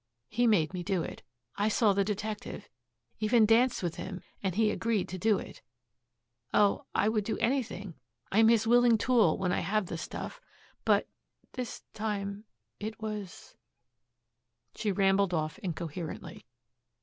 He 0.29 0.47
made 0.47 0.73
me 0.73 0.81
do 0.81 1.03
it. 1.03 1.21
I 1.57 1.69
saw 1.69 1.93
the 1.93 2.03
detective, 2.03 2.67
even 3.19 3.45
danced 3.45 3.83
with 3.83 3.97
him 3.97 4.23
and 4.41 4.55
he 4.55 4.71
agreed 4.71 5.07
to 5.09 5.19
do 5.19 5.37
it. 5.37 5.61
Oh, 6.51 6.87
I 6.95 7.07
would 7.07 7.23
do 7.23 7.37
anything 7.37 7.93
I 8.31 8.39
am 8.39 8.47
his 8.47 8.65
willing 8.65 8.97
tool 8.97 9.37
when 9.37 9.51
I 9.51 9.59
have 9.59 9.85
the 9.85 9.99
stuff. 9.99 10.41
But 10.85 11.07
this 11.53 11.83
time 11.93 12.45
it 12.79 12.99
was" 12.99 13.55
She 14.75 14.91
rambled 14.91 15.35
off 15.35 15.59
incoherently. 15.59 16.47